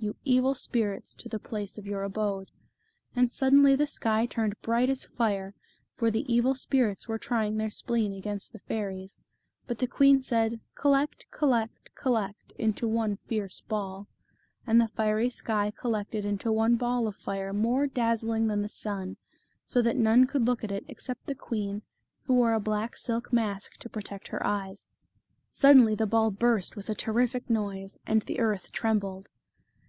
[0.00, 2.50] you evil spirits, to the place of your abode,"
[3.14, 5.54] and suddenly the sky turned bright as fire,
[5.94, 7.88] for the evil spirits were trying their 38 The Fairy of the Dell.
[7.88, 9.18] spleen against the fairies,
[9.68, 14.06] but the queen said, "Collect, collect, collect, into one fierce ball,"
[14.66, 19.16] and the fiery sky collected into one ball of fire more dazzling than the sun,
[19.64, 21.82] so that none could look at it except the queen,
[22.24, 24.86] who wore a black silk mask to protect her eyes.
[25.48, 29.30] Suddenly the ball burst with a terrific noise, and the earth trembled.